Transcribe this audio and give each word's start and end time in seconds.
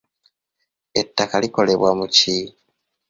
Ettaka 0.99 1.35
likolebwa 1.43 1.91
mu 1.99 2.05
ki? 2.15 2.35